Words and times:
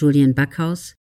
Julian 0.00 0.32
Backhaus 0.32 0.94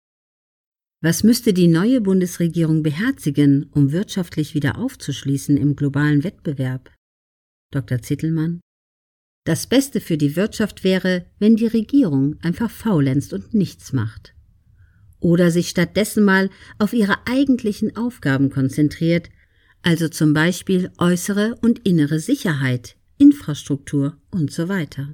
Was 1.02 1.24
müsste 1.24 1.52
die 1.52 1.66
neue 1.66 2.00
Bundesregierung 2.00 2.84
beherzigen, 2.84 3.68
um 3.72 3.90
wirtschaftlich 3.90 4.54
wieder 4.54 4.78
aufzuschließen 4.78 5.56
im 5.56 5.74
globalen 5.74 6.22
Wettbewerb? 6.22 6.92
Dr. 7.72 8.00
Zittelmann 8.02 8.60
Das 9.44 9.66
Beste 9.66 10.00
für 10.00 10.16
die 10.16 10.36
Wirtschaft 10.36 10.84
wäre, 10.84 11.26
wenn 11.40 11.56
die 11.56 11.66
Regierung 11.66 12.38
einfach 12.40 12.70
faulenzt 12.70 13.32
und 13.32 13.52
nichts 13.52 13.92
macht. 13.92 14.32
Oder 15.18 15.50
sich 15.50 15.70
stattdessen 15.70 16.22
mal 16.22 16.48
auf 16.78 16.92
ihre 16.92 17.26
eigentlichen 17.26 17.96
Aufgaben 17.96 18.50
konzentriert, 18.50 19.28
also 19.82 20.08
zum 20.08 20.34
Beispiel 20.34 20.92
äußere 20.98 21.56
und 21.62 21.80
innere 21.80 22.20
Sicherheit, 22.20 22.96
Infrastruktur 23.18 24.18
und 24.30 24.52
so 24.52 24.68
weiter. 24.68 25.12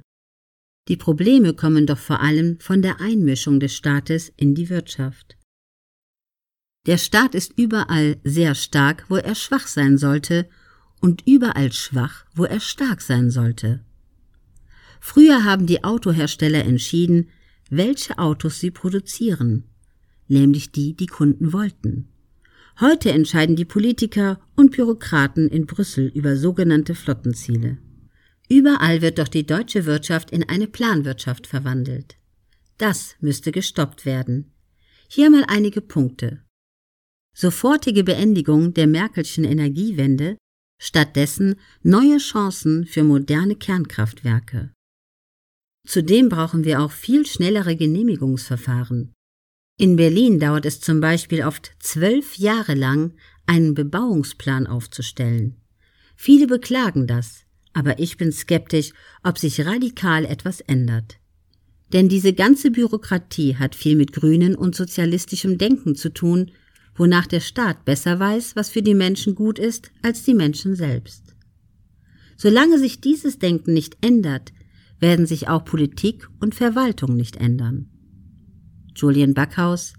Die 0.87 0.97
Probleme 0.97 1.53
kommen 1.53 1.85
doch 1.85 1.97
vor 1.97 2.21
allem 2.21 2.59
von 2.59 2.81
der 2.81 2.99
Einmischung 2.99 3.59
des 3.59 3.75
Staates 3.75 4.31
in 4.35 4.55
die 4.55 4.69
Wirtschaft. 4.69 5.37
Der 6.87 6.97
Staat 6.97 7.35
ist 7.35 7.53
überall 7.57 8.17
sehr 8.23 8.55
stark, 8.55 9.05
wo 9.07 9.15
er 9.15 9.35
schwach 9.35 9.67
sein 9.67 9.97
sollte, 9.97 10.49
und 10.99 11.27
überall 11.27 11.71
schwach, 11.71 12.25
wo 12.33 12.45
er 12.45 12.59
stark 12.59 13.01
sein 13.01 13.29
sollte. 13.29 13.83
Früher 14.99 15.43
haben 15.43 15.65
die 15.65 15.83
Autohersteller 15.83 16.63
entschieden, 16.63 17.29
welche 17.69 18.17
Autos 18.19 18.59
sie 18.59 18.71
produzieren, 18.71 19.63
nämlich 20.27 20.71
die, 20.71 20.95
die 20.95 21.07
Kunden 21.07 21.53
wollten. 21.53 22.07
Heute 22.79 23.11
entscheiden 23.11 23.55
die 23.55 23.65
Politiker 23.65 24.39
und 24.55 24.71
Bürokraten 24.71 25.49
in 25.49 25.65
Brüssel 25.65 26.07
über 26.07 26.35
sogenannte 26.35 26.95
Flottenziele. 26.95 27.77
Überall 28.51 29.01
wird 29.01 29.17
doch 29.17 29.29
die 29.29 29.45
deutsche 29.45 29.85
Wirtschaft 29.85 30.29
in 30.31 30.49
eine 30.49 30.67
Planwirtschaft 30.67 31.47
verwandelt. 31.47 32.17
Das 32.77 33.15
müsste 33.21 33.53
gestoppt 33.53 34.05
werden. 34.05 34.51
Hier 35.07 35.29
mal 35.29 35.45
einige 35.47 35.79
Punkte. 35.79 36.43
Sofortige 37.33 38.03
Beendigung 38.03 38.73
der 38.73 38.87
Merkelschen 38.87 39.45
Energiewende, 39.45 40.35
stattdessen 40.81 41.61
neue 41.81 42.17
Chancen 42.17 42.85
für 42.85 43.05
moderne 43.05 43.55
Kernkraftwerke. 43.55 44.73
Zudem 45.87 46.27
brauchen 46.27 46.65
wir 46.65 46.81
auch 46.81 46.91
viel 46.91 47.25
schnellere 47.25 47.77
Genehmigungsverfahren. 47.77 49.13
In 49.79 49.95
Berlin 49.95 50.41
dauert 50.41 50.65
es 50.65 50.81
zum 50.81 50.99
Beispiel 50.99 51.45
oft 51.45 51.71
zwölf 51.79 52.35
Jahre 52.35 52.73
lang, 52.73 53.13
einen 53.45 53.75
Bebauungsplan 53.75 54.67
aufzustellen. 54.67 55.55
Viele 56.17 56.47
beklagen 56.47 57.07
das, 57.07 57.45
aber 57.73 57.99
ich 57.99 58.17
bin 58.17 58.31
skeptisch, 58.31 58.91
ob 59.23 59.37
sich 59.37 59.65
radikal 59.65 60.25
etwas 60.25 60.61
ändert. 60.61 61.17
Denn 61.93 62.09
diese 62.09 62.33
ganze 62.33 62.71
Bürokratie 62.71 63.57
hat 63.57 63.75
viel 63.75 63.95
mit 63.95 64.13
grünen 64.13 64.55
und 64.55 64.75
sozialistischem 64.75 65.57
Denken 65.57 65.95
zu 65.95 66.13
tun, 66.13 66.51
wonach 66.95 67.27
der 67.27 67.39
Staat 67.39 67.85
besser 67.85 68.19
weiß, 68.19 68.55
was 68.55 68.69
für 68.69 68.81
die 68.81 68.93
Menschen 68.93 69.35
gut 69.35 69.59
ist, 69.59 69.91
als 70.01 70.23
die 70.23 70.33
Menschen 70.33 70.75
selbst. 70.75 71.35
Solange 72.37 72.79
sich 72.79 73.01
dieses 73.01 73.39
Denken 73.39 73.73
nicht 73.73 73.97
ändert, 74.01 74.51
werden 74.99 75.25
sich 75.25 75.47
auch 75.47 75.65
Politik 75.65 76.27
und 76.39 76.55
Verwaltung 76.55 77.15
nicht 77.15 77.37
ändern. 77.37 77.87
Julian 78.95 79.33
Backhaus 79.33 79.93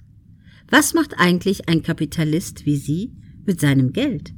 Was 0.70 0.94
macht 0.94 1.18
eigentlich 1.18 1.68
ein 1.68 1.82
Kapitalist 1.82 2.66
wie 2.66 2.76
Sie 2.76 3.12
mit 3.44 3.60
seinem 3.60 3.92
Geld? 3.92 4.32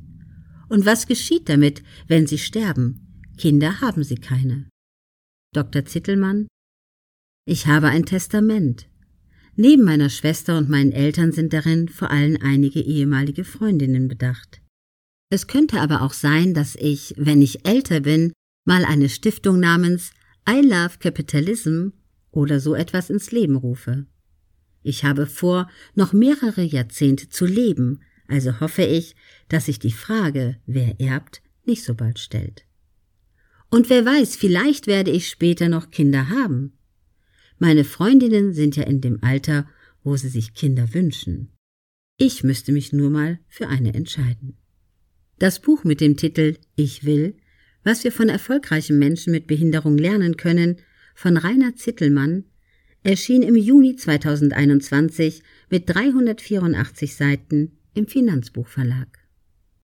Und 0.69 0.87
was 0.87 1.07
geschieht 1.07 1.49
damit, 1.49 1.83
wenn 2.09 2.27
Sie 2.27 2.39
sterben? 2.39 3.14
Kinder 3.37 3.81
haben 3.81 4.05
sie 4.05 4.17
keine. 4.17 4.69
Dr. 5.53 5.85
Zittelmann 5.85 6.47
Ich 7.47 7.67
habe 7.67 7.89
ein 7.89 8.07
Testament. 8.07 8.89
Neben 9.57 9.85
meiner 9.85 10.09
Schwester 10.09 10.57
und 10.59 10.69
meinen 10.69 10.93
Eltern 10.93 11.33
sind 11.33 11.53
darin 11.53 11.89
vor 11.89 12.11
allem 12.11 12.39
einige 12.41 12.81
ehemalige 12.81 13.45
Freundinnen 13.45 14.09
bedacht. 14.09 14.61
Es 15.31 15.47
könnte 15.47 15.81
aber 15.81 16.03
auch 16.03 16.13
sein, 16.13 16.55
dass 16.55 16.77
ich, 16.77 17.15
wenn 17.17 17.43
ich 17.43 17.67
älter 17.67 18.01
bin, 18.01 18.33
mal 18.65 18.85
eine 18.85 19.09
Stiftung 19.09 19.61
namens 19.61 20.13
I 20.49 20.61
Love 20.61 20.99
Capitalism 20.99 21.89
oder 22.31 22.61
so 22.61 22.75
etwas 22.75 23.11
ins 23.11 23.31
Leben 23.31 23.57
rufe. 23.57 24.07
Ich 24.83 25.05
habe 25.05 25.27
vor, 25.27 25.69
noch 25.95 26.13
mehrere 26.13 26.63
Jahrzehnte 26.63 27.29
zu 27.29 27.47
leben, 27.47 28.01
also 28.29 28.61
hoffe 28.61 28.83
ich, 28.83 29.17
dass 29.49 29.67
sich 29.67 29.79
die 29.79 29.93
Frage, 29.93 30.57
wer 30.67 31.01
erbt, 31.01 31.43
nicht 31.65 31.85
so 31.85 31.95
bald 31.95 32.19
stellt. 32.19 32.67
Und 33.75 33.91
wer 33.91 34.07
weiß, 34.07 34.37
vielleicht 34.37 34.87
werde 34.87 35.11
ich 35.11 35.27
später 35.27 35.69
noch 35.69 35.91
Kinder 35.91 36.29
haben. 36.29 36.75
Meine 37.59 37.83
Freundinnen 37.83 38.53
sind 38.53 38.77
ja 38.77 38.85
in 38.85 39.01
dem 39.01 39.19
Alter, 39.25 39.69
wo 40.05 40.17
sie 40.17 40.29
sich 40.29 40.55
Kinder 40.55 40.95
wünschen. 40.95 41.51
Ich 42.17 42.45
müsste 42.45 42.71
mich 42.71 42.93
nur 42.93 43.11
mal 43.11 43.41
für 43.49 43.67
eine 43.67 43.93
entscheiden. 43.93 44.59
Das 45.41 45.61
Buch 45.61 45.83
mit 45.83 46.01
dem 46.01 46.17
Titel 46.17 46.57
Ich 46.77 47.03
will, 47.03 47.35
was 47.83 48.05
wir 48.05 48.13
von 48.13 48.29
erfolgreichen 48.29 48.97
Menschen 48.97 49.33
mit 49.33 49.49
Behinderung 49.49 49.99
lernen 49.99 50.37
können, 50.37 50.77
von 51.17 51.37
Rainer 51.37 51.75
Zittelmann, 51.75 52.45
erschien 53.03 53.43
im 53.43 53.57
Juni 53.57 53.97
2021 53.97 55.43
mit 55.69 55.93
384 55.93 57.17
Seiten 57.17 57.73
im 57.93 58.07
Finanzbuchverlag. 58.07 59.24